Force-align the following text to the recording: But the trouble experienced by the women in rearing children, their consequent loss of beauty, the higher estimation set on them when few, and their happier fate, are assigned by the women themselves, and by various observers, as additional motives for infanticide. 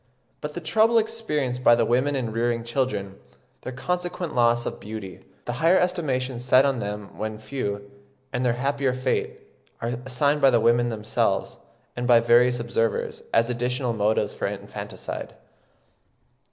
But 0.41 0.55
the 0.55 0.61
trouble 0.61 0.97
experienced 0.97 1.63
by 1.63 1.75
the 1.75 1.85
women 1.85 2.15
in 2.15 2.31
rearing 2.31 2.63
children, 2.63 3.19
their 3.61 3.71
consequent 3.71 4.33
loss 4.33 4.65
of 4.65 4.79
beauty, 4.79 5.19
the 5.45 5.53
higher 5.61 5.77
estimation 5.77 6.39
set 6.39 6.65
on 6.65 6.79
them 6.79 7.15
when 7.19 7.37
few, 7.37 7.87
and 8.33 8.43
their 8.43 8.53
happier 8.53 8.95
fate, 8.95 9.41
are 9.79 9.89
assigned 10.03 10.41
by 10.41 10.49
the 10.49 10.59
women 10.59 10.89
themselves, 10.89 11.57
and 11.95 12.07
by 12.07 12.19
various 12.19 12.59
observers, 12.59 13.21
as 13.31 13.51
additional 13.51 13.93
motives 13.93 14.33
for 14.33 14.47
infanticide. 14.47 15.35